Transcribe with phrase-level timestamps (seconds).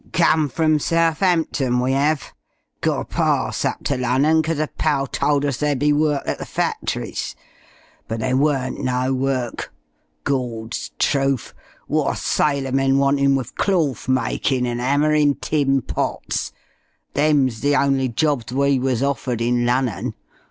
[0.13, 2.23] "Come from Southampton, we 'ave.
[2.81, 6.39] Got a parss up to Lunnon, 'cause a pal told us there'd be work at
[6.39, 7.35] the factories.
[8.07, 9.71] But there weren't no work.
[10.23, 11.53] Gawd's truf!
[11.85, 16.51] What're sailormen wantin' wi' clorth makin' and 'ammering' tin pots?
[17.13, 20.15] Them's the only jobs we wuz offered in Lunnon.